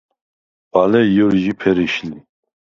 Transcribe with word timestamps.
ბალე 0.71 1.01
ჲჷრჟი 1.13 1.51
ფერიშ 1.59 1.95
ლი. 2.07 2.17